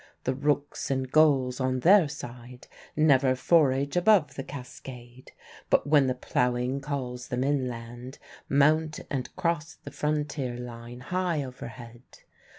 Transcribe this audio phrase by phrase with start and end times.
[0.23, 2.65] The rooks and gulls, on their side,
[2.95, 5.31] never forage above the cascade,
[5.69, 8.17] but when the ploughing calls them inland,
[8.49, 12.01] mount and cross the frontier line high overhead.